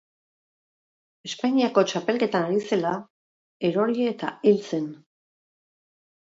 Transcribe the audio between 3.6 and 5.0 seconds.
erori eta hil zen.